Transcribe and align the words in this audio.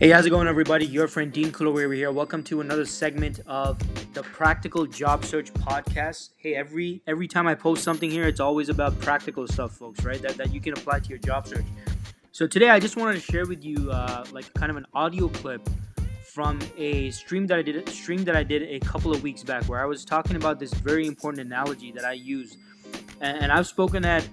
Hey, 0.00 0.08
how's 0.08 0.24
it 0.24 0.30
going, 0.30 0.48
everybody? 0.48 0.86
Your 0.86 1.08
friend 1.08 1.30
Dean 1.30 1.52
Kulaweera 1.52 1.94
here. 1.94 2.10
Welcome 2.10 2.42
to 2.44 2.62
another 2.62 2.86
segment 2.86 3.40
of 3.46 3.76
the 4.14 4.22
Practical 4.22 4.86
Job 4.86 5.26
Search 5.26 5.52
Podcast. 5.52 6.30
Hey, 6.38 6.54
every 6.54 7.02
every 7.06 7.28
time 7.28 7.46
I 7.46 7.54
post 7.54 7.84
something 7.84 8.10
here, 8.10 8.26
it's 8.26 8.40
always 8.40 8.70
about 8.70 8.98
practical 9.00 9.46
stuff, 9.46 9.72
folks, 9.72 10.02
right? 10.02 10.22
That, 10.22 10.38
that 10.38 10.54
you 10.54 10.60
can 10.62 10.72
apply 10.72 11.00
to 11.00 11.08
your 11.10 11.18
job 11.18 11.46
search. 11.46 11.66
So 12.32 12.46
today, 12.46 12.70
I 12.70 12.80
just 12.80 12.96
wanted 12.96 13.16
to 13.16 13.20
share 13.20 13.44
with 13.44 13.62
you, 13.62 13.90
uh, 13.90 14.24
like, 14.32 14.50
kind 14.54 14.70
of 14.70 14.78
an 14.78 14.86
audio 14.94 15.28
clip 15.28 15.68
from 16.24 16.58
a 16.78 17.10
stream 17.10 17.46
that 17.48 17.58
I 17.58 17.62
did, 17.62 17.86
stream 17.90 18.24
that 18.24 18.34
I 18.34 18.42
did 18.42 18.62
a 18.62 18.80
couple 18.80 19.12
of 19.12 19.22
weeks 19.22 19.42
back, 19.42 19.64
where 19.64 19.82
I 19.82 19.84
was 19.84 20.06
talking 20.06 20.36
about 20.36 20.58
this 20.58 20.72
very 20.72 21.06
important 21.06 21.44
analogy 21.46 21.92
that 21.92 22.06
I 22.06 22.12
use, 22.12 22.56
and, 23.20 23.36
and 23.36 23.52
I've 23.52 23.66
spoken 23.66 24.06
at 24.06 24.26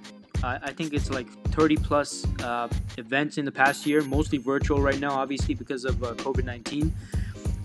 I 0.43 0.71
think 0.71 0.93
it's 0.93 1.09
like 1.09 1.27
30 1.49 1.77
plus 1.77 2.25
uh, 2.43 2.67
events 2.98 3.38
in 3.38 3.45
the 3.45 3.52
past 3.52 3.85
year, 3.85 4.02
mostly 4.02 4.38
virtual 4.38 4.81
right 4.81 4.99
now, 4.99 5.12
obviously 5.12 5.53
because 5.53 5.85
of 5.85 6.03
uh, 6.03 6.13
COVID 6.13 6.45
19. 6.45 6.93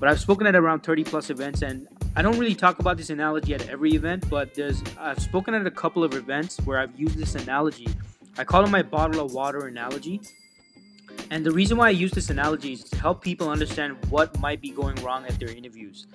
But 0.01 0.09
I've 0.09 0.21
spoken 0.21 0.47
at 0.47 0.57
around 0.57 0.81
30 0.81 1.05
plus 1.05 1.31
events, 1.31 1.63
and 1.63 1.87
I 2.17 2.23
don't 2.23 2.39
really 2.39 2.55
talk 2.55 2.79
about 2.79 2.97
this 2.97 3.11
analogy 3.11 3.55
at 3.55 3.69
every 3.69 3.95
event, 3.95 4.29
but 4.29 4.55
there's 4.55 4.83
I've 4.99 5.21
spoken 5.21 5.55
at 5.55 5.67
a 5.67 5.71
couple 5.71 6.03
of 6.03 6.15
events 6.15 6.59
where 6.65 6.79
I've 6.79 6.99
used 6.99 7.17
this 7.17 7.35
analogy. 7.35 7.89
I 8.39 8.45
call 8.45 8.65
it 8.65 8.71
my 8.71 8.83
bottle 8.83 9.25
of 9.25 9.33
water 9.33 9.67
analogy. 9.67 10.21
And 11.31 11.45
the 11.45 11.53
reason 11.53 11.77
why 11.77 11.89
I 11.89 11.91
use 11.91 12.11
this 12.11 12.31
analogy 12.31 12.73
is 12.73 12.85
to 12.85 12.97
help 12.97 13.23
people 13.23 13.51
understand 13.51 13.97
what 14.07 14.39
might 14.41 14.61
be 14.61 14.71
going 14.71 14.97
wrong 15.03 15.27
at 15.27 15.39
their 15.39 15.51
interviews 15.51 16.07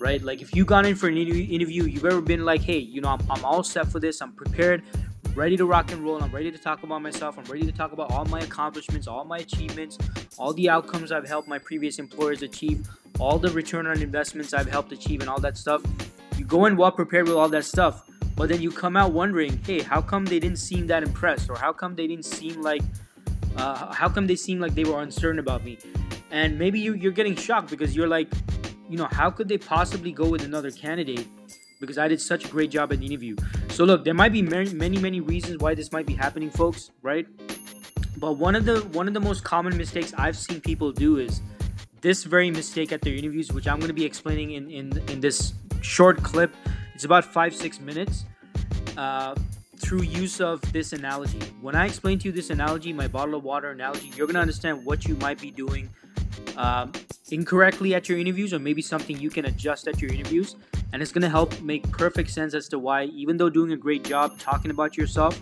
right? 0.00 0.22
Like 0.22 0.42
if 0.42 0.54
you 0.54 0.64
gone 0.64 0.86
in 0.86 0.94
for 0.94 1.08
an 1.08 1.16
interview, 1.16 1.84
you've 1.84 2.04
ever 2.04 2.20
been 2.20 2.44
like, 2.44 2.62
hey, 2.62 2.78
you 2.78 3.00
know, 3.00 3.08
I'm, 3.08 3.30
I'm 3.30 3.44
all 3.44 3.62
set 3.62 3.88
for 3.88 4.00
this, 4.00 4.20
I'm 4.20 4.32
prepared, 4.32 4.82
ready 5.36 5.54
to 5.54 5.66
rock 5.66 5.92
and 5.92 6.02
roll. 6.02 6.22
I'm 6.22 6.32
ready 6.32 6.50
to 6.50 6.56
talk 6.56 6.82
about 6.82 7.02
myself. 7.02 7.38
I'm 7.38 7.44
ready 7.44 7.66
to 7.66 7.72
talk 7.72 7.92
about 7.92 8.10
all 8.10 8.24
my 8.24 8.40
accomplishments, 8.40 9.06
all 9.06 9.22
my 9.26 9.38
achievements, 9.38 9.98
all 10.38 10.54
the 10.54 10.70
outcomes 10.70 11.12
I've 11.12 11.28
helped 11.28 11.46
my 11.46 11.58
previous 11.58 11.98
employers 11.98 12.40
achieve, 12.40 12.88
all 13.20 13.38
the 13.38 13.50
return 13.50 13.86
on 13.86 14.00
investments 14.00 14.54
I've 14.54 14.66
helped 14.66 14.92
achieve, 14.92 15.20
and 15.20 15.28
all 15.28 15.38
that 15.40 15.58
stuff. 15.58 15.82
You 16.38 16.46
go 16.46 16.64
in 16.64 16.74
well 16.74 16.90
prepared 16.90 17.28
with 17.28 17.36
all 17.36 17.50
that 17.50 17.66
stuff, 17.66 18.08
but 18.34 18.48
then 18.48 18.62
you 18.62 18.70
come 18.70 18.96
out 18.96 19.12
wondering, 19.12 19.58
hey, 19.58 19.82
how 19.82 20.00
come 20.00 20.24
they 20.24 20.40
didn't 20.40 20.58
seem 20.58 20.86
that 20.86 21.02
impressed, 21.02 21.50
or 21.50 21.56
how 21.56 21.72
come 21.72 21.94
they 21.94 22.06
didn't 22.06 22.24
seem 22.24 22.62
like, 22.62 22.82
uh, 23.58 23.92
how 23.92 24.08
come 24.08 24.26
they 24.26 24.36
seem 24.36 24.58
like 24.58 24.74
they 24.74 24.84
were 24.84 25.02
uncertain 25.02 25.38
about 25.38 25.62
me? 25.64 25.76
And 26.30 26.58
maybe 26.58 26.80
you, 26.80 26.94
you're 26.94 27.12
getting 27.12 27.36
shocked 27.36 27.68
because 27.68 27.94
you're 27.94 28.08
like, 28.08 28.32
you 28.88 28.96
know, 28.96 29.08
how 29.10 29.30
could 29.30 29.48
they 29.48 29.58
possibly 29.58 30.12
go 30.12 30.26
with 30.26 30.44
another 30.44 30.70
candidate 30.70 31.28
because 31.80 31.98
I 31.98 32.08
did 32.08 32.20
such 32.20 32.46
a 32.46 32.48
great 32.48 32.70
job 32.70 32.92
at 32.92 33.00
the 33.00 33.06
interview. 33.06 33.36
So 33.76 33.84
look, 33.84 34.06
there 34.06 34.14
might 34.14 34.32
be 34.32 34.40
many, 34.40 34.72
many, 34.72 34.96
many 34.96 35.20
reasons 35.20 35.58
why 35.58 35.74
this 35.74 35.92
might 35.92 36.06
be 36.06 36.14
happening, 36.14 36.48
folks, 36.48 36.92
right? 37.02 37.26
But 38.16 38.38
one 38.38 38.56
of 38.56 38.64
the 38.64 38.80
one 38.96 39.06
of 39.06 39.12
the 39.12 39.20
most 39.20 39.44
common 39.44 39.76
mistakes 39.76 40.14
I've 40.16 40.38
seen 40.38 40.62
people 40.62 40.92
do 40.92 41.18
is 41.18 41.42
this 42.00 42.24
very 42.24 42.50
mistake 42.50 42.90
at 42.90 43.02
their 43.02 43.12
interviews, 43.12 43.52
which 43.52 43.68
I'm 43.68 43.78
going 43.78 43.88
to 43.88 44.00
be 44.02 44.06
explaining 44.06 44.52
in 44.52 44.70
in, 44.70 44.98
in 45.10 45.20
this 45.20 45.52
short 45.82 46.22
clip. 46.22 46.56
It's 46.94 47.04
about 47.04 47.26
five 47.26 47.54
six 47.54 47.78
minutes. 47.78 48.24
Uh, 48.96 49.34
through 49.76 50.04
use 50.04 50.40
of 50.40 50.62
this 50.72 50.94
analogy. 50.94 51.42
When 51.60 51.74
I 51.74 51.84
explain 51.84 52.18
to 52.20 52.28
you 52.28 52.32
this 52.32 52.48
analogy, 52.48 52.94
my 52.94 53.08
bottle 53.08 53.34
of 53.34 53.44
water 53.44 53.72
analogy, 53.72 54.10
you're 54.16 54.26
gonna 54.26 54.40
understand 54.40 54.86
what 54.86 55.04
you 55.04 55.16
might 55.16 55.38
be 55.38 55.50
doing 55.50 55.90
um, 56.56 56.92
incorrectly 57.30 57.94
at 57.94 58.08
your 58.08 58.18
interviews, 58.18 58.52
or 58.54 58.58
maybe 58.58 58.82
something 58.82 59.18
you 59.18 59.30
can 59.30 59.46
adjust 59.46 59.88
at 59.88 60.00
your 60.00 60.12
interviews. 60.12 60.56
And 60.92 61.02
it's 61.02 61.12
going 61.12 61.22
to 61.22 61.28
help 61.28 61.60
make 61.60 61.90
perfect 61.90 62.30
sense 62.30 62.54
as 62.54 62.68
to 62.68 62.78
why 62.78 63.04
even 63.04 63.36
though 63.36 63.50
doing 63.50 63.72
a 63.72 63.76
great 63.76 64.04
job 64.04 64.38
talking 64.38 64.70
about 64.70 64.96
yourself 64.96 65.40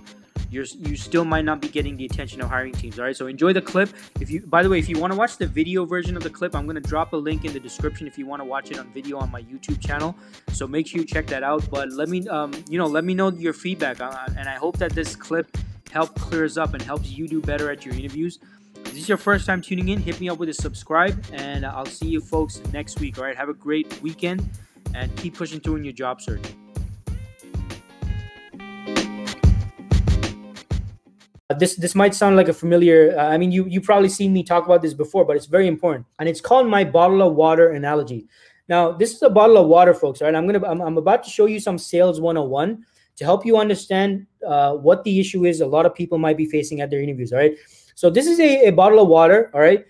you're, 0.54 0.64
you 0.78 0.96
still 0.96 1.24
might 1.24 1.44
not 1.44 1.60
be 1.60 1.68
getting 1.68 1.96
the 1.96 2.06
attention 2.06 2.40
of 2.40 2.48
hiring 2.48 2.72
teams 2.72 2.98
all 2.98 3.04
right? 3.04 3.16
So 3.16 3.26
enjoy 3.26 3.52
the 3.52 3.60
clip. 3.60 3.90
If 4.20 4.30
you 4.30 4.40
by 4.46 4.62
the 4.62 4.68
way 4.68 4.78
if 4.78 4.88
you 4.88 4.98
want 4.98 5.12
to 5.12 5.18
watch 5.18 5.36
the 5.36 5.46
video 5.46 5.84
version 5.84 6.16
of 6.16 6.22
the 6.22 6.30
clip 6.30 6.54
i'm 6.54 6.64
going 6.64 6.80
to 6.80 6.88
drop 6.88 7.12
a 7.12 7.16
link 7.16 7.44
in 7.44 7.52
the 7.52 7.60
description 7.60 8.06
if 8.06 8.16
you 8.16 8.26
want 8.26 8.40
to 8.40 8.44
watch 8.44 8.70
it 8.70 8.78
on 8.78 8.86
video 8.92 9.18
on 9.18 9.30
my 9.30 9.42
youtube 9.42 9.80
channel. 9.80 10.14
So 10.52 10.66
make 10.66 10.86
sure 10.86 11.00
you 11.00 11.06
check 11.06 11.26
that 11.26 11.42
out. 11.42 11.68
But 11.70 11.90
let 11.92 12.08
me 12.08 12.26
um, 12.28 12.52
you 12.68 12.78
know 12.78 12.86
let 12.86 13.04
me 13.04 13.14
know 13.14 13.30
your 13.30 13.52
feedback. 13.52 14.00
Uh, 14.00 14.26
and 14.38 14.48
i 14.48 14.54
hope 14.54 14.78
that 14.78 14.92
this 14.92 15.16
clip 15.16 15.56
help 15.90 16.14
clears 16.18 16.56
up 16.56 16.74
and 16.74 16.82
helps 16.82 17.10
you 17.10 17.28
do 17.28 17.40
better 17.40 17.70
at 17.70 17.84
your 17.84 17.94
interviews 17.94 18.38
if 18.84 18.92
this 18.92 19.02
is 19.02 19.08
your 19.08 19.18
first 19.18 19.46
time 19.46 19.60
tuning 19.60 19.88
in 19.88 20.00
hit 20.00 20.20
me 20.20 20.28
up 20.28 20.38
with 20.38 20.48
a 20.48 20.54
subscribe 20.54 21.22
and 21.32 21.64
i'll 21.64 21.86
see 21.86 22.08
you 22.08 22.20
folks 22.20 22.62
next 22.72 23.00
week 23.00 23.18
all 23.18 23.24
right 23.24 23.36
have 23.36 23.48
a 23.48 23.54
great 23.54 24.00
weekend 24.02 24.48
and 24.94 25.14
keep 25.16 25.36
pushing 25.36 25.60
through 25.60 25.76
in 25.76 25.84
your 25.84 25.92
job 25.92 26.20
search. 26.20 26.44
Uh, 31.50 31.54
this 31.54 31.76
this 31.76 31.94
might 31.94 32.14
sound 32.14 32.36
like 32.36 32.48
a 32.48 32.52
familiar. 32.52 33.14
Uh, 33.18 33.28
I 33.28 33.36
mean, 33.36 33.52
you 33.52 33.66
you 33.66 33.80
probably 33.80 34.08
seen 34.08 34.32
me 34.32 34.42
talk 34.42 34.64
about 34.64 34.80
this 34.80 34.94
before, 34.94 35.24
but 35.24 35.36
it's 35.36 35.46
very 35.46 35.68
important, 35.68 36.06
and 36.18 36.28
it's 36.28 36.40
called 36.40 36.66
my 36.68 36.84
bottle 36.84 37.20
of 37.22 37.34
water 37.34 37.70
analogy. 37.70 38.26
Now, 38.66 38.92
this 38.92 39.12
is 39.14 39.22
a 39.22 39.28
bottle 39.28 39.58
of 39.58 39.68
water, 39.68 39.92
folks. 39.92 40.22
Right? 40.22 40.34
I'm 40.34 40.46
gonna 40.46 40.66
I'm, 40.66 40.80
I'm 40.80 40.96
about 40.96 41.22
to 41.24 41.30
show 41.30 41.44
you 41.44 41.60
some 41.60 41.76
sales 41.76 42.18
101 42.18 42.86
to 43.16 43.24
help 43.24 43.44
you 43.44 43.58
understand 43.58 44.26
uh, 44.46 44.72
what 44.72 45.04
the 45.04 45.20
issue 45.20 45.44
is. 45.44 45.60
A 45.60 45.66
lot 45.66 45.84
of 45.84 45.94
people 45.94 46.16
might 46.16 46.38
be 46.38 46.46
facing 46.46 46.80
at 46.80 46.88
their 46.88 47.02
interviews. 47.02 47.32
All 47.32 47.38
right. 47.38 47.54
So 47.94 48.10
this 48.10 48.26
is 48.26 48.40
a, 48.40 48.68
a 48.68 48.70
bottle 48.70 49.00
of 49.00 49.08
water. 49.08 49.50
All 49.54 49.60
right? 49.60 49.84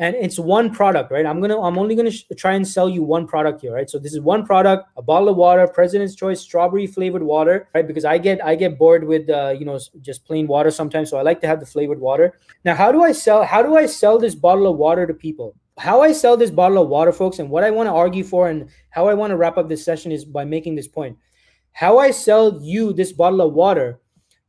And 0.00 0.16
it's 0.16 0.38
one 0.38 0.74
product 0.74 1.12
right? 1.12 1.26
I'm 1.26 1.42
gonna 1.42 1.60
i'm 1.60 1.78
only 1.78 1.94
gonna 1.94 2.10
sh- 2.10 2.24
try 2.34 2.54
and 2.54 2.66
sell 2.66 2.88
you 2.88 3.02
one 3.02 3.26
product 3.26 3.60
here 3.60 3.74
right? 3.74 3.88
So 3.88 3.98
this 3.98 4.14
is 4.14 4.20
one 4.20 4.46
product 4.46 4.88
a 4.96 5.02
bottle 5.02 5.28
of 5.28 5.36
water 5.36 5.66
president's 5.66 6.14
choice 6.14 6.40
strawberry 6.40 6.86
flavored 6.86 7.22
water 7.22 7.68
right? 7.74 7.86
Because 7.86 8.06
i 8.06 8.16
get 8.16 8.42
i 8.42 8.54
get 8.54 8.78
bored 8.78 9.04
with 9.04 9.28
uh, 9.28 9.54
you 9.58 9.66
know 9.66 9.78
just 10.00 10.24
plain 10.24 10.46
water 10.46 10.70
sometimes 10.70 11.10
so 11.10 11.18
i 11.18 11.22
like 11.22 11.38
to 11.42 11.46
have 11.46 11.60
the 11.60 11.66
flavored 11.66 12.00
water. 12.00 12.32
Now 12.64 12.74
how 12.74 12.90
do 12.90 13.02
i 13.02 13.12
sell 13.12 13.44
how 13.44 13.62
do 13.62 13.76
i 13.76 13.84
sell 13.84 14.18
this 14.18 14.34
bottle 14.34 14.66
of 14.68 14.78
water 14.78 15.06
to 15.06 15.12
people? 15.12 15.54
How 15.76 16.00
i 16.00 16.12
sell 16.12 16.34
this 16.34 16.50
bottle 16.50 16.82
of 16.82 16.88
water 16.88 17.12
folks 17.12 17.38
and 17.38 17.50
what 17.50 17.62
i 17.62 17.70
want 17.70 17.86
to 17.86 17.92
argue 17.92 18.24
for 18.24 18.48
and 18.48 18.70
how 18.88 19.06
i 19.06 19.12
want 19.12 19.32
to 19.32 19.36
wrap 19.36 19.58
up 19.58 19.68
this 19.68 19.84
session 19.84 20.12
is 20.12 20.24
by 20.24 20.46
making 20.46 20.76
this 20.76 20.88
point. 20.88 21.18
How 21.72 21.98
i 21.98 22.10
sell 22.10 22.58
you 22.62 22.94
this 22.94 23.12
bottle 23.12 23.42
of 23.42 23.52
water 23.52 24.00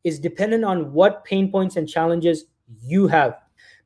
is 0.05 0.17
dependent 0.17 0.63
on 0.63 0.93
what 0.93 1.25
pain 1.25 1.51
points 1.51 1.75
and 1.75 1.89
challenges 1.89 2.45
you 2.81 3.07
have 3.07 3.35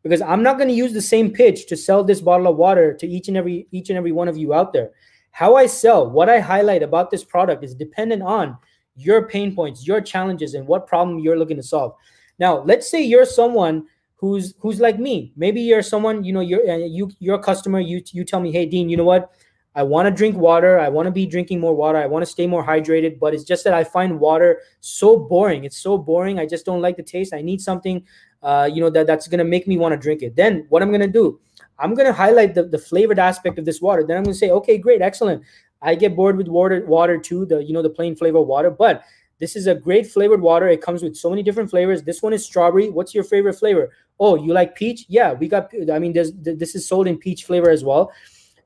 because 0.04 0.22
I'm 0.22 0.44
not 0.44 0.58
going 0.58 0.70
to 0.70 0.76
use 0.76 0.94
the 0.94 1.02
same 1.02 1.32
pitch 1.32 1.66
to 1.68 1.76
sell 1.76 2.04
this 2.04 2.22
bottle 2.22 2.48
of 2.48 2.58
water 2.58 2.94
to 2.94 3.08
each 3.08 3.28
and 3.28 3.36
every 3.36 3.68
each 3.72 3.90
and 3.90 3.98
every 3.98 4.12
one 4.12 4.28
of 4.28 4.38
you 4.38 4.54
out 4.54 4.72
there. 4.72 4.92
How 5.32 5.56
I 5.56 5.66
sell, 5.66 6.10
what 6.10 6.30
I 6.30 6.40
highlight 6.40 6.84
about 6.84 7.10
this 7.10 7.24
product 7.24 7.64
is 7.64 7.74
dependent 7.74 8.22
on 8.22 8.58
your 8.96 9.28
pain 9.28 9.56
points, 9.56 9.86
your 9.86 10.02
challenges 10.02 10.54
and 10.54 10.68
what 10.68 10.88
problem 10.88 11.20
you're 11.20 11.38
looking 11.38 11.58
to 11.58 11.64
solve. 11.64 11.96
Now, 12.40 12.62
let's 12.64 12.90
say 12.90 13.02
you're 13.02 13.26
someone 13.26 13.88
who's 14.16 14.54
who's 14.60 14.80
like 14.80 15.00
me. 15.00 15.34
Maybe 15.36 15.62
you're 15.62 15.82
someone, 15.82 16.24
you 16.24 16.34
know, 16.34 16.40
you're 16.40 16.70
uh, 16.70 16.78
you 16.78 17.12
you're 17.20 17.36
a 17.36 17.44
customer, 17.44 17.80
you 17.80 18.02
you 18.12 18.24
tell 18.24 18.40
me, 18.40 18.52
"Hey 18.52 18.66
Dean, 18.66 18.90
you 18.90 18.98
know 18.98 19.06
what? 19.06 19.32
I 19.78 19.84
want 19.84 20.06
to 20.06 20.12
drink 20.12 20.38
water. 20.38 20.80
I 20.80 20.88
want 20.88 21.08
to 21.08 21.12
be 21.12 21.26
drinking 21.26 21.60
more 21.60 21.76
water. 21.76 21.98
I 21.98 22.06
want 22.06 22.24
to 22.24 22.32
stay 22.32 22.48
more 22.48 22.66
hydrated, 22.66 23.20
but 23.20 23.34
it's 23.34 23.44
just 23.44 23.66
that 23.66 23.74
I 23.74 23.84
find 23.84 24.22
water 24.22 24.62
so 24.80 25.18
boring. 25.18 25.66
It's 25.66 25.78
so 25.78 25.98
boring. 25.98 26.40
I 26.40 26.46
just 26.46 26.66
don't 26.66 26.82
like 26.82 26.96
the 26.96 27.04
taste. 27.04 27.34
I 27.34 27.42
need 27.42 27.60
something 27.60 28.06
uh, 28.46 28.70
you 28.72 28.80
know 28.80 28.92
that 28.92 29.08
that's 29.08 29.28
to 29.28 29.44
make 29.44 29.68
me 29.68 29.78
want 29.78 29.92
to 29.92 29.98
drink 29.98 30.22
it. 30.22 30.36
Then 30.36 30.66
what 30.70 30.84
i'm 30.84 30.92
to 31.02 31.08
do 31.08 31.40
i'm 31.80 31.96
to 31.96 32.14
highlight 32.14 32.54
the, 32.54 32.64
the 32.64 32.78
flavored 32.78 33.20
aspect 33.20 33.58
of 33.60 33.66
this 33.66 33.82
water. 33.82 34.04
Then 34.04 34.18
i'm 34.18 34.24
to 34.24 34.34
say 34.34 34.52
okay 34.52 34.78
great 34.78 35.02
excellent. 35.02 35.44
I 35.82 35.96
get 35.96 36.16
bored 36.16 36.38
with 36.38 36.48
water 36.48 36.86
water 36.86 37.18
too 37.18 37.46
the 37.46 37.64
you 37.64 37.74
know 37.74 37.82
the 37.82 37.90
plain 37.90 38.16
flavor 38.16 38.42
water 38.42 38.70
but 38.70 39.04
this 39.40 39.56
is 39.58 39.68
a 39.68 39.76
great 39.76 40.08
flavored 40.08 40.42
water. 40.42 40.70
It 40.70 40.82
comes 40.82 41.04
with 41.04 41.18
so 41.18 41.30
many 41.30 41.44
different 41.44 41.70
flavors. 41.70 42.04
This 42.04 42.22
one 42.22 42.32
is 42.32 42.46
strawberry. 42.46 42.90
What's 42.90 43.14
your 43.14 43.26
favorite 43.26 43.56
flavor? 43.56 43.92
Oh 44.20 44.36
you 44.36 44.54
like 44.54 44.76
peach? 44.76 45.06
Yeah 45.10 45.34
we 45.34 45.48
got 45.48 45.72
i 45.92 45.98
mean 45.98 46.14
there's 46.14 46.32
this 46.36 46.76
is 46.76 46.88
sold 46.88 47.08
in 47.08 47.18
peach 47.18 47.46
flavor 47.46 47.72
as 47.72 47.84
well. 47.84 48.12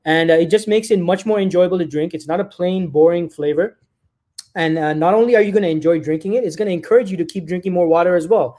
And 0.04 0.30
uh, 0.30 0.34
it 0.34 0.50
just 0.50 0.68
makes 0.68 0.90
it 0.90 1.00
much 1.00 1.26
more 1.26 1.40
enjoyable 1.40 1.78
to 1.78 1.84
drink. 1.86 2.14
It's 2.14 2.26
not 2.26 2.40
a 2.40 2.44
plain 2.44 2.88
boring 2.88 3.28
flavor. 3.28 3.78
And 4.54 4.78
uh, 4.78 4.94
not 4.94 5.14
only 5.14 5.36
are 5.36 5.42
you 5.42 5.52
going 5.52 5.62
to 5.62 5.68
enjoy 5.68 6.00
drinking 6.00 6.34
it 6.34 6.44
it's 6.44 6.56
going 6.56 6.66
to 6.66 6.74
encourage 6.74 7.10
you 7.10 7.16
to 7.16 7.24
keep 7.24 7.46
drinking 7.46 7.72
more 7.72 7.86
water 7.86 8.16
as 8.16 8.26
well 8.26 8.58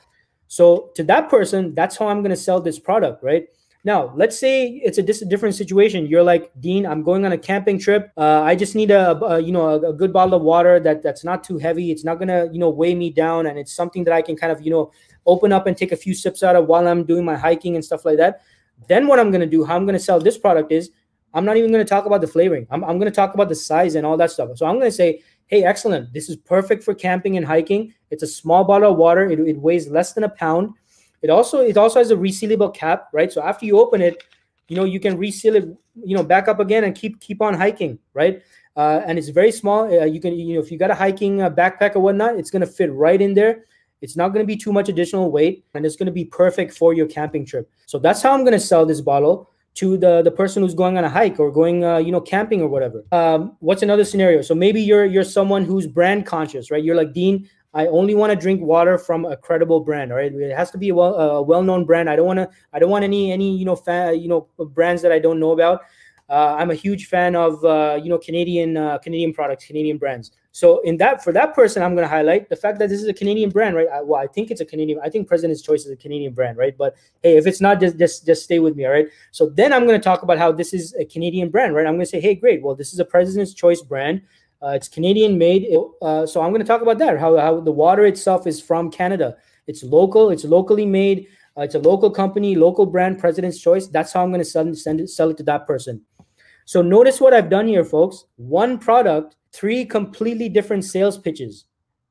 so 0.52 0.92
to 0.96 1.04
that 1.06 1.30
person, 1.30 1.74
that's 1.76 1.96
how 1.96 2.10
I'm 2.10 2.20
going 2.20 2.32
to 2.32 2.36
sell 2.36 2.60
this 2.60 2.78
product, 2.78 3.24
right? 3.24 3.48
Now, 3.86 4.12
let's 4.18 4.38
say 4.38 4.68
it's 4.84 4.98
a, 4.98 5.02
dis- 5.02 5.22
different 5.22 5.56
situation. 5.56 6.08
You're 6.08 6.24
like, 6.24 6.52
Dean, 6.60 6.86
I'm 6.86 7.04
going 7.04 7.26
on 7.26 7.32
a 7.32 7.38
camping 7.38 7.80
trip. 7.80 8.12
Uh, 8.18 8.42
I 8.42 8.56
just 8.56 8.76
need 8.76 8.92
a, 8.92 9.18
a 9.24 9.40
you 9.40 9.54
know 9.54 9.70
a, 9.70 9.92
a, 9.92 9.94
good 9.94 10.12
bottle 10.12 10.34
of 10.34 10.42
water 10.42 10.78
that 10.82 11.02
that's 11.04 11.24
not 11.24 11.46
too 11.46 11.58
heavy. 11.58 11.90
It's 11.90 12.04
not 12.04 12.20
gonna 12.20 12.50
you 12.52 12.60
know 12.60 12.70
weigh 12.70 12.96
me 12.96 13.12
down, 13.12 13.46
and 13.46 13.58
it's 13.58 13.72
something 13.72 14.04
that 14.04 14.14
I 14.14 14.22
can 14.22 14.36
kind 14.36 14.52
of 14.52 14.62
you 14.62 14.72
know 14.72 14.92
open 15.26 15.54
up 15.54 15.68
and 15.68 15.78
take 15.78 15.94
a 15.94 15.96
few 15.96 16.14
sips 16.14 16.44
out 16.44 16.58
of 16.58 16.68
while 16.68 16.86
I'm 16.86 17.06
doing 17.06 17.24
my 17.24 17.38
hiking 17.38 17.76
and 17.76 17.86
stuff 17.86 18.04
like 18.04 18.18
that. 18.18 18.42
Then 18.90 19.08
what 19.08 19.20
I'm 19.20 19.32
gonna 19.32 19.48
do, 19.48 19.64
how 19.64 19.78
I'm 19.78 19.86
gonna 19.86 20.00
sell 20.00 20.20
this 20.20 20.38
product 20.38 20.74
is, 20.74 20.92
I'm 21.34 21.46
not 21.46 21.58
even 21.58 21.72
gonna 21.72 21.86
talk 21.86 22.06
about 22.06 22.22
the 22.22 22.28
flavoring. 22.28 22.68
I'm, 22.70 22.84
I'm 22.84 23.00
gonna 23.00 23.12
talk 23.12 23.34
about 23.34 23.50
the 23.50 23.56
size 23.56 23.96
and 23.96 24.06
all 24.06 24.18
that 24.18 24.32
stuff. 24.32 24.50
So 24.56 24.66
I'm 24.66 24.78
gonna 24.78 24.92
say, 24.92 25.22
hey, 25.48 25.64
excellent. 25.64 26.14
This 26.14 26.30
is 26.30 26.36
perfect 26.36 26.84
for 26.84 26.94
camping 26.94 27.38
and 27.38 27.46
hiking. 27.46 27.94
It's 28.10 28.24
a 28.24 28.28
small 28.28 28.64
bottle 28.64 28.92
of 28.92 28.98
water. 28.98 29.30
It, 29.30 29.40
it 29.40 29.58
weighs 29.58 29.88
less 29.90 30.14
than 30.14 30.24
a 30.24 30.30
pound. 30.30 30.74
It 31.22 31.30
also 31.30 31.60
it 31.60 31.78
also 31.78 32.00
has 32.00 32.12
a 32.12 32.16
resealable 32.16 32.74
cap, 32.74 33.08
right? 33.14 33.32
So 33.32 33.42
after 33.42 33.66
you 33.66 33.80
open 33.80 34.02
it, 34.02 34.24
you 34.68 34.76
know 34.76 34.84
you 34.84 35.00
can 35.00 35.18
reseal 35.18 35.56
it, 35.56 35.66
you 36.04 36.16
know, 36.16 36.24
back 36.24 36.48
up 36.48 36.60
again 36.60 36.84
and 36.84 36.96
keep 36.96 37.20
keep 37.20 37.42
on 37.42 37.54
hiking, 37.54 38.00
right? 38.14 38.42
Uh, 38.76 39.02
and 39.06 39.18
it's 39.20 39.30
very 39.30 39.52
small. 39.52 39.84
Uh, 39.84 40.06
you 40.06 40.20
can 40.20 40.34
you 40.34 40.56
know 40.56 40.62
if 40.62 40.72
you 40.72 40.78
got 40.78 40.92
a 40.92 40.96
hiking 40.96 41.42
uh, 41.42 41.50
backpack 41.50 41.96
or 41.96 42.00
whatnot, 42.00 42.38
it's 42.38 42.50
gonna 42.50 42.66
fit 42.66 42.92
right 42.92 43.22
in 43.22 43.34
there. 43.34 43.66
It's 44.02 44.18
not 44.18 44.30
going 44.30 44.44
to 44.44 44.48
be 44.48 44.58
too 44.58 44.74
much 44.74 44.90
additional 44.90 45.32
weight, 45.32 45.64
and 45.76 45.86
it's 45.86 45.96
going 45.96 46.08
to 46.08 46.12
be 46.12 46.26
perfect 46.26 46.76
for 46.76 46.94
your 46.94 47.06
camping 47.06 47.46
trip. 47.46 47.70
So 47.86 48.00
that's 48.00 48.22
how 48.22 48.34
I'm 48.34 48.42
going 48.42 48.54
to 48.54 48.60
sell 48.60 48.86
this 48.86 49.00
bottle 49.00 49.51
to 49.74 49.98
the 49.98 50.22
the 50.22 50.32
person 50.32 50.64
who's 50.64 50.74
going 50.74 50.98
on 50.98 51.04
a 51.04 51.10
hike 51.10 51.40
or 51.40 51.52
going 51.52 51.84
uh, 51.84 51.98
you 51.98 52.12
know 52.12 52.22
camping 52.22 52.62
or 52.62 52.68
whatever. 52.68 53.04
Um, 53.12 53.56
what's 53.60 53.82
another 53.82 54.04
scenario? 54.04 54.42
So 54.42 54.54
maybe 54.54 54.82
you're 54.82 55.06
you're 55.06 55.24
someone 55.24 55.64
who's 55.66 55.88
brand 55.88 56.26
conscious 56.26 56.72
right? 56.72 56.84
You're 56.84 56.96
like 56.96 57.14
dean 57.14 57.50
i 57.74 57.88
only 57.88 58.14
want 58.14 58.30
to 58.32 58.36
drink 58.36 58.62
water 58.62 58.98
from 58.98 59.24
a 59.24 59.38
credible 59.38 59.80
brand 59.80 60.12
all 60.12 60.18
right? 60.18 60.34
It 60.34 60.54
has 60.56 60.72
to 60.72 60.78
be 60.78 60.90
a 60.90 60.96
well 60.96 61.16
a 61.16 61.42
well-known 61.42 61.86
brand. 61.86 62.10
I 62.10 62.16
don't 62.16 62.26
want 62.26 62.40
to 62.40 62.50
i 62.74 62.80
don't 62.80 62.90
want 62.90 63.04
any 63.04 63.32
any 63.32 63.56
you 63.56 63.66
know 63.66 63.76
fan 63.76 64.20
you 64.20 64.28
know 64.28 64.48
brands 64.58 65.02
that 65.04 65.12
i 65.12 65.20
don't 65.20 65.40
know 65.40 65.52
about. 65.52 65.82
Uh, 66.30 66.56
i'm 66.58 66.72
a 66.72 66.76
huge 66.76 67.08
fan 67.08 67.36
of 67.36 67.64
uh, 67.66 68.00
you 68.02 68.10
know 68.10 68.18
canadian 68.18 68.78
uh, 68.78 68.98
canadian 68.98 69.34
products 69.34 69.66
canadian 69.66 69.98
brands 69.98 70.32
so 70.54 70.80
in 70.82 70.98
that 70.98 71.24
for 71.24 71.32
that 71.32 71.54
person, 71.54 71.82
I'm 71.82 71.96
going 71.96 72.04
to 72.04 72.10
highlight 72.10 72.50
the 72.50 72.58
fact 72.58 72.80
that 72.80 72.90
this 72.90 73.02
is 73.02 73.08
a 73.08 73.14
Canadian 73.14 73.50
brand, 73.52 73.76
right? 73.76 73.88
I, 73.88 74.02
well, 74.02 74.20
I 74.20 74.28
think 74.28 74.52
it's 74.52 74.60
a 74.60 74.66
Canadian. 74.66 75.00
I 75.02 75.10
think 75.10 75.28
President's 75.28 75.62
Choice 75.62 75.86
is 75.86 75.92
a 75.92 75.96
Canadian 75.96 76.34
brand, 76.34 76.58
right? 76.58 76.78
But 76.78 76.96
hey, 77.24 77.38
if 77.38 77.48
it's 77.48 77.62
not, 77.62 77.80
just 77.80 77.98
just 77.98 78.26
just 78.26 78.44
stay 78.44 78.60
with 78.60 78.76
me, 78.76 78.86
all 78.86 78.92
right? 78.92 79.08
So 79.32 79.48
then 79.48 79.72
I'm 79.72 79.86
going 79.88 80.00
to 80.00 80.04
talk 80.04 80.24
about 80.24 80.38
how 80.38 80.52
this 80.52 80.74
is 80.74 80.94
a 80.96 81.06
Canadian 81.06 81.50
brand, 81.50 81.74
right? 81.74 81.86
I'm 81.86 81.94
going 81.94 82.06
to 82.06 82.06
say, 82.06 82.20
hey, 82.20 82.36
great. 82.36 82.62
Well, 82.62 82.76
this 82.76 82.92
is 82.92 83.00
a 83.00 83.06
President's 83.06 83.54
Choice 83.54 83.82
brand. 83.82 84.22
Uh, 84.62 84.72
it's 84.72 84.90
Canadian 84.90 85.38
made. 85.38 85.64
It, 85.64 85.80
uh, 86.02 86.26
so 86.26 86.42
I'm 86.42 86.52
going 86.52 86.62
to 86.62 86.68
talk 86.68 86.82
about 86.82 86.98
that. 86.98 87.18
How 87.18 87.38
how 87.38 87.62
the 87.62 87.72
water 87.72 88.06
itself 88.06 88.46
is 88.46 88.62
from 88.62 88.92
Canada. 88.92 89.38
It's 89.68 89.84
local. 89.84 90.32
It's 90.32 90.44
locally 90.44 90.86
made. 90.86 91.28
Uh, 91.58 91.62
it's 91.62 91.76
a 91.76 91.80
local 91.80 92.12
company, 92.12 92.56
local 92.56 92.86
brand, 92.86 93.20
President's 93.20 93.60
Choice. 93.60 93.88
That's 93.88 94.12
how 94.12 94.22
I'm 94.22 94.32
going 94.32 94.42
to 94.42 94.46
send 94.46 94.78
send 94.78 95.00
it 95.00 95.10
sell 95.10 95.30
it 95.30 95.38
to 95.38 95.44
that 95.44 95.66
person. 95.66 96.02
So 96.66 96.82
notice 96.82 97.22
what 97.22 97.34
I've 97.34 97.50
done 97.50 97.68
here, 97.68 97.86
folks. 97.86 98.26
One 98.36 98.78
product 98.78 99.38
three 99.54 99.86
completely 99.86 100.50
different 100.50 100.86
sales 100.86 101.18
pitches. 101.18 101.66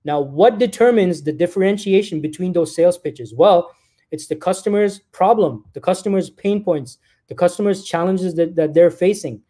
Now, 0.04 0.20
what 0.20 0.58
determines 0.58 1.22
the 1.22 1.32
differentiation 1.32 2.20
between 2.20 2.52
those 2.52 2.74
sales 2.74 2.98
pitches? 2.98 3.34
Well, 3.34 3.74
it's 4.10 4.26
the 4.26 4.36
customer's 4.36 5.00
problem, 5.12 5.64
the 5.74 5.80
customer's 5.80 6.30
pain 6.30 6.64
points, 6.64 6.98
the 7.28 7.34
customer's 7.34 7.84
challenges 7.84 8.34
that, 8.34 8.56
that 8.56 8.74
they're 8.74 8.90
facing, 8.90 9.42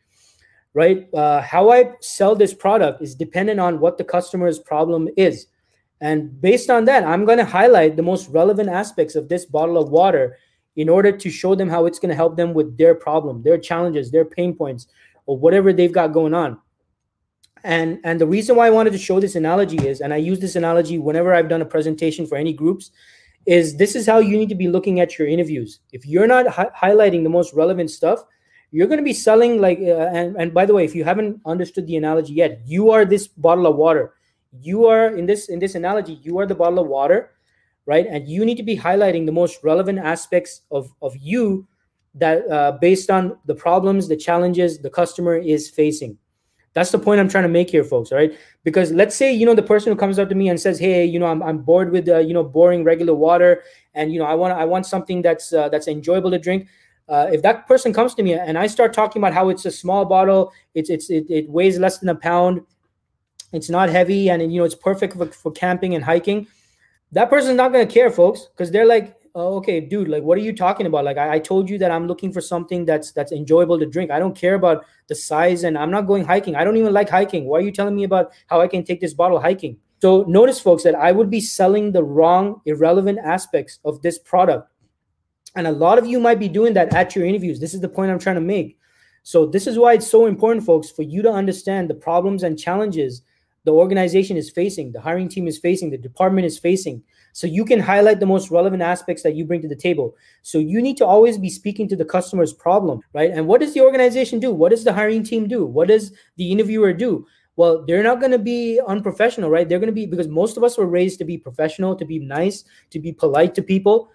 right? 0.75 1.08
Uh, 1.14 1.40
how 1.40 1.70
I 1.70 1.92
sell 2.00 2.34
this 2.34 2.52
product 2.52 3.00
is 3.00 3.14
dependent 3.14 3.60
on 3.60 3.81
what 3.81 3.96
the 3.96 4.04
customer's 4.04 4.58
problem 4.58 5.08
is. 5.16 5.46
And 6.00 6.40
based 6.40 6.69
on 6.69 6.84
that, 6.87 7.04
I'm 7.04 7.25
going 7.25 7.38
to 7.38 7.44
highlight 7.44 7.96
the 7.96 8.02
most 8.02 8.28
relevant 8.28 8.69
aspects 8.69 9.14
of 9.14 9.28
this 9.28 9.44
bottle 9.44 9.78
of 9.78 9.90
water 9.90 10.37
in 10.76 10.88
order 10.88 11.12
to 11.12 11.31
show 11.31 11.54
them 11.54 11.69
how 11.69 11.87
it's 11.87 11.98
going 11.98 12.10
to 12.10 12.14
help 12.14 12.37
them 12.37 12.54
with 12.54 12.76
their 12.76 12.94
problem, 12.94 13.42
their 13.42 13.58
challenges, 13.58 14.10
their 14.10 14.25
pain 14.25 14.54
points, 14.54 14.87
or 15.26 15.37
whatever 15.37 15.72
they've 15.72 15.92
got 15.92 16.08
going 16.08 16.34
on 16.34 16.58
and 17.64 17.98
and 18.04 18.20
the 18.20 18.26
reason 18.26 18.56
why 18.56 18.66
i 18.66 18.70
wanted 18.70 18.92
to 18.92 18.98
show 18.98 19.20
this 19.20 19.34
analogy 19.34 19.76
is 19.86 20.00
and 20.00 20.14
i 20.14 20.16
use 20.16 20.38
this 20.40 20.56
analogy 20.56 20.98
whenever 20.98 21.34
i've 21.34 21.48
done 21.48 21.62
a 21.62 21.64
presentation 21.66 22.26
for 22.26 22.36
any 22.36 22.52
groups 22.52 22.90
is 23.46 23.76
this 23.76 23.96
is 23.96 24.06
how 24.06 24.18
you 24.18 24.36
need 24.36 24.48
to 24.48 24.54
be 24.54 24.68
looking 24.68 25.00
at 25.00 25.18
your 25.18 25.26
interviews. 25.26 25.80
If 25.92 26.06
you're 26.06 26.26
not 26.26 26.46
hi- 26.46 26.70
highlighting 26.80 27.22
the 27.22 27.30
most 27.30 27.54
relevant 27.54 27.90
stuff 27.90 28.24
you're 28.72 28.86
going 28.86 28.98
to 28.98 29.04
be 29.04 29.12
selling 29.12 29.60
like 29.60 29.80
uh, 29.80 30.10
and, 30.12 30.36
and 30.36 30.54
by 30.54 30.64
the 30.64 30.72
way 30.72 30.84
if 30.84 30.94
you 30.94 31.02
haven't 31.02 31.40
understood 31.44 31.88
the 31.88 31.96
analogy 31.96 32.34
yet 32.34 32.60
you 32.64 32.92
are 32.92 33.04
this 33.04 33.26
bottle 33.26 33.66
of 33.66 33.76
water. 33.76 34.14
You 34.52 34.86
are 34.86 35.16
in 35.16 35.26
this 35.26 35.48
in 35.48 35.58
this 35.58 35.74
analogy 35.74 36.20
you 36.22 36.38
are 36.38 36.46
the 36.46 36.54
bottle 36.54 36.78
of 36.78 36.86
water 36.86 37.32
right? 37.86 38.06
And 38.06 38.28
you 38.28 38.44
need 38.44 38.56
to 38.58 38.62
be 38.62 38.76
highlighting 38.76 39.26
the 39.26 39.32
most 39.32 39.64
relevant 39.64 39.98
aspects 39.98 40.60
of 40.70 40.92
of 41.02 41.16
you 41.16 41.66
that 42.14 42.48
uh, 42.50 42.72
based 42.80 43.10
on 43.10 43.38
the 43.46 43.54
problems 43.54 44.06
the 44.06 44.16
challenges 44.16 44.78
the 44.78 44.90
customer 44.90 45.36
is 45.36 45.70
facing 45.70 46.18
that's 46.72 46.90
the 46.90 46.99
point 46.99 47.20
I'm 47.20 47.28
trying 47.28 47.44
to 47.44 47.49
make 47.49 47.70
here, 47.70 47.84
folks. 47.84 48.12
All 48.12 48.19
right, 48.19 48.32
because 48.64 48.93
let's 48.93 49.17
say 49.17 49.32
you 49.32 49.46
know 49.46 49.55
the 49.55 49.62
person 49.62 49.93
who 49.93 49.99
comes 49.99 50.19
up 50.19 50.28
to 50.28 50.34
me 50.34 50.49
and 50.49 50.61
says, 50.61 50.78
"Hey, 50.78 51.05
you 51.05 51.19
know, 51.19 51.26
I'm, 51.26 51.43
I'm 51.43 51.58
bored 51.58 51.90
with 51.90 52.08
uh, 52.08 52.19
you 52.19 52.34
know 52.34 52.44
boring 52.44 52.84
regular 52.84 53.14
water, 53.14 53.62
and 53.94 54.12
you 54.12 54.19
know 54.19 54.26
I 54.26 54.34
want 54.34 54.55
I 54.55 54.64
want 54.64 54.87
something 54.87 55.22
that's 55.22 55.52
uh, 55.52 55.69
that's 55.69 55.88
enjoyable 55.88 56.31
to 56.31 56.38
drink." 56.38 56.69
Uh, 57.08 57.28
if 57.32 57.43
that 57.43 57.67
person 57.67 57.93
comes 57.93 58.14
to 58.14 58.22
me 58.22 58.34
and 58.34 58.56
I 58.56 58.69
start 58.69 58.93
talking 58.93 59.20
about 59.20 59.34
how 59.34 59.49
it's 59.49 59.64
a 59.64 59.70
small 59.70 60.05
bottle, 60.05 60.52
it's 60.75 60.90
it's 60.90 61.11
it, 61.11 61.28
it 61.28 61.50
weighs 61.50 61.76
less 61.78 61.99
than 61.99 62.08
a 62.08 62.14
pound, 62.14 62.61
it's 63.52 63.69
not 63.69 63.88
heavy, 63.88 64.31
and 64.31 64.40
you 64.52 64.61
know 64.61 64.64
it's 64.64 64.76
perfect 64.76 65.16
for, 65.16 65.26
for 65.26 65.50
camping 65.50 65.96
and 65.96 66.05
hiking, 66.05 66.46
that 67.12 67.28
person's 67.28 67.56
not 67.56 67.73
gonna 67.73 67.87
care, 67.87 68.11
folks, 68.11 68.46
because 68.46 68.70
they're 68.70 68.87
like, 68.87 69.19
oh, 69.34 69.56
okay, 69.56 69.80
dude, 69.80 70.08
like, 70.08 70.22
what 70.22 70.38
are 70.38 70.40
you 70.40 70.54
talking 70.54 70.86
about? 70.86 71.04
Like, 71.04 71.18
I, 71.18 71.34
I, 71.34 71.38
told 71.38 71.68
you 71.68 71.78
that 71.78 71.90
I'm 71.90 72.06
looking 72.06 72.32
for 72.32 72.40
something 72.40 72.84
that's 72.84 73.12
that's 73.12 73.32
enjoyable 73.32 73.78
to 73.78 73.86
drink. 73.86 74.10
I 74.10 74.18
don't 74.18 74.36
care 74.36 74.54
about 74.54 74.84
the 75.08 75.14
size, 75.14 75.64
and 75.64 75.76
I'm 75.76 75.90
not 75.90 76.06
going 76.06 76.24
hiking. 76.24 76.56
I 76.56 76.64
don't 76.64 76.76
even 76.76 76.92
like 76.92 77.08
hiking. 77.08 77.46
Why 77.46 77.58
are 77.58 77.62
you 77.62 77.72
telling 77.72 77.96
me 77.96 78.04
about 78.04 78.32
how 78.46 78.60
I 78.60 78.68
can 78.68 78.84
take 78.84 79.00
this 79.00 79.14
bottle 79.14 79.40
hiking? 79.40 79.76
So 80.00 80.24
notice, 80.28 80.60
folks, 80.60 80.82
that 80.84 80.94
I 80.94 81.12
would 81.12 81.30
be 81.30 81.40
selling 81.40 81.92
the 81.92 82.02
wrong, 82.02 82.60
irrelevant 82.64 83.18
aspects 83.24 83.78
of 83.84 84.02
this 84.02 84.18
product, 84.18 84.68
and 85.56 85.66
a 85.66 85.72
lot 85.72 85.98
of 85.98 86.06
you 86.06 86.20
might 86.20 86.38
be 86.38 86.48
doing 86.48 86.74
that 86.74 86.94
at 86.94 87.14
your 87.14 87.24
interviews. 87.24 87.60
This 87.60 87.74
is 87.74 87.80
the 87.80 87.88
point 87.88 88.10
I'm 88.10 88.18
trying 88.18 88.36
to 88.36 88.40
make. 88.40 88.78
So 89.22 89.46
this 89.46 89.66
is 89.66 89.78
why 89.78 89.94
it's 89.94 90.08
so 90.08 90.26
important, 90.26 90.64
folks, 90.64 90.90
for 90.90 91.02
you 91.02 91.22
to 91.22 91.30
understand 91.30 91.90
the 91.90 91.94
problems 91.94 92.42
and 92.42 92.58
challenges 92.58 93.22
the 93.64 93.72
organization 93.72 94.36
is 94.36 94.50
facing, 94.50 94.92
the 94.92 95.00
hiring 95.00 95.28
team 95.28 95.46
is 95.46 95.58
facing, 95.58 95.90
the 95.90 95.98
department 95.98 96.46
is 96.46 96.58
facing 96.58 97.02
so 97.32 97.46
you 97.46 97.64
can 97.64 97.80
highlight 97.80 98.20
the 98.20 98.26
most 98.26 98.50
relevant 98.50 98.82
aspects 98.82 99.22
that 99.22 99.34
you 99.34 99.44
bring 99.44 99.62
to 99.62 99.68
the 99.68 99.76
table. 99.76 100.16
So 100.42 100.58
you 100.58 100.82
need 100.82 100.96
to 100.98 101.06
always 101.06 101.38
be 101.38 101.50
speaking 101.50 101.88
to 101.88 101.96
the 101.96 102.04
customer's 102.04 102.52
problem, 102.52 103.00
right? 103.12 103.30
And 103.30 103.46
what 103.46 103.60
does 103.60 103.74
the 103.74 103.82
organization 103.82 104.40
do? 104.40 104.52
What 104.52 104.70
does 104.70 104.84
the 104.84 104.92
hiring 104.92 105.22
team 105.22 105.46
do? 105.46 105.64
What 105.64 105.88
does 105.88 106.12
the 106.36 106.50
interviewer 106.50 106.92
do? 106.92 107.26
Well, 107.56 107.84
they're 107.86 108.02
not 108.02 108.20
going 108.20 108.32
to 108.32 108.38
be 108.38 108.80
unprofessional, 108.86 109.50
right? 109.50 109.68
They're 109.68 109.78
going 109.78 109.88
to 109.88 109.94
be 109.94 110.06
because 110.06 110.28
most 110.28 110.56
of 110.56 110.64
us 110.64 110.78
were 110.78 110.86
raised 110.86 111.18
to 111.18 111.24
be 111.24 111.36
professional, 111.36 111.94
to 111.96 112.04
be 112.04 112.18
nice, 112.18 112.64
to 112.90 112.98
be 112.98 113.12
polite 113.12 113.54
to 113.56 113.62
people. 113.62 114.10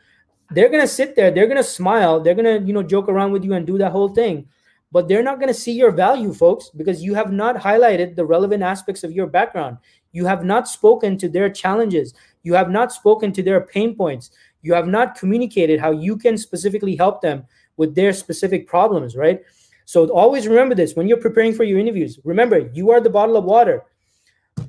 They're 0.51 0.69
going 0.69 0.81
to 0.81 0.88
sit 0.88 1.15
there, 1.15 1.31
they're 1.31 1.48
going 1.48 1.57
to 1.57 1.63
smile, 1.63 2.19
they're 2.19 2.36
going 2.36 2.62
to, 2.62 2.65
you 2.65 2.74
know, 2.74 2.83
joke 2.83 3.09
around 3.09 3.31
with 3.31 3.44
you 3.44 3.53
and 3.53 3.65
do 3.65 3.77
that 3.77 3.91
whole 3.91 4.09
thing 4.09 4.48
but 4.92 5.08
they're 5.08 5.24
not 5.24 5.40
going 5.40 5.54
to 5.54 5.60
see 5.60 5.74
your 5.74 5.92
value, 5.92 6.34
folks, 6.34 6.70
because 6.70 7.04
you 7.04 7.14
have 7.14 7.32
not 7.32 7.56
highlighted 7.56 8.16
the 8.16 8.26
relevant 8.26 8.64
aspects 8.64 9.04
of 9.04 9.12
your 9.12 9.28
background. 9.28 9.78
You 10.12 10.26
have 10.26 10.46
not 10.46 10.68
spoken 10.68 11.18
to 11.18 11.28
their 11.28 11.50
challenges. 11.50 12.14
You 12.44 12.54
have 12.54 12.70
not 12.70 12.92
spoken 12.92 13.34
to 13.34 13.44
their 13.44 13.62
pain 13.62 13.96
points. 13.96 14.32
You 14.62 14.74
have 14.74 14.88
not 14.88 15.16
communicated 15.16 15.80
how 15.80 15.92
you 15.92 16.18
can 16.18 16.38
specifically 16.38 16.96
help 16.96 17.22
them 17.22 17.46
with 17.78 17.96
their 17.96 18.14
specific 18.14 18.68
problems, 18.68 19.16
right? 19.16 19.42
So 19.86 20.08
always 20.10 20.48
remember 20.48 20.76
this 20.76 20.96
when 20.96 21.08
you're 21.08 21.18
preparing 21.18 21.54
for 21.54 21.64
your 21.64 21.80
interviews. 21.80 22.20
Remember, 22.24 22.70
you 22.74 22.90
are 22.92 23.00
the 23.00 23.10
bottle 23.10 23.38
of 23.38 23.44
water, 23.44 23.84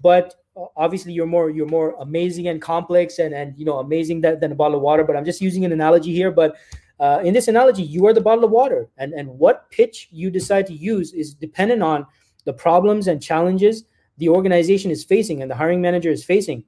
but 0.03 0.35
uh, 0.57 0.67
obviously 0.77 1.13
you're 1.13 1.27
more 1.27 1.49
you're 1.51 1.67
more 1.67 1.95
amazing 2.01 2.49
and 2.49 2.61
complex 2.61 3.19
and 3.19 3.33
and 3.33 3.57
you 3.57 3.65
know 3.65 3.79
amazing 3.79 4.21
than, 4.21 4.41
than 4.41 4.53
a 4.53 4.55
bottle 4.55 4.77
of 4.77 4.83
water. 4.83 5.05
But 5.05 5.17
I'm 5.17 5.25
just 5.25 5.41
using 5.41 5.65
an 5.65 5.73
analogy 5.73 6.13
here. 6.13 6.31
But 6.31 6.57
uh, 6.99 7.21
in 7.25 7.35
this 7.35 7.49
analogy, 7.49 7.83
you 7.83 8.07
are 8.07 8.13
the 8.13 8.21
bottle 8.21 8.45
of 8.45 8.51
water, 8.51 8.89
and 8.97 9.13
and 9.13 9.29
what 9.29 9.71
pitch 9.71 10.09
you 10.11 10.31
decide 10.31 10.67
to 10.67 10.73
use 10.73 11.13
is 11.13 11.35
dependent 11.35 11.83
on 11.83 12.07
the 12.45 12.53
problems 12.53 13.09
and 13.09 13.23
challenges 13.23 13.85
the 14.19 14.29
organization 14.29 14.91
is 14.91 15.05
facing 15.05 15.43
and 15.43 15.51
the 15.51 15.55
hiring 15.55 15.81
manager 15.81 16.11
is 16.11 16.25
facing 16.25 16.65